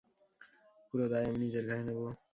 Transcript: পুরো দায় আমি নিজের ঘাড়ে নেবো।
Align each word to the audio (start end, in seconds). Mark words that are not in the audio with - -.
পুরো 0.87 1.05
দায় 1.11 1.25
আমি 1.27 1.37
নিজের 1.43 1.63
ঘাড়ে 1.69 1.83
নেবো। 1.87 2.05